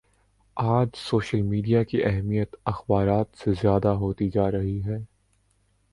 آج 0.57 0.87
social 0.99 1.41
media 1.41 1.83
کی 1.83 2.03
اہمیت 2.03 2.55
اخبارات 2.65 3.37
سے 3.37 3.53
زیادہ 3.61 3.87
ہوتی 3.97 4.29
جا 4.29 4.49
رہی 4.51 4.83
ہے 4.83 4.97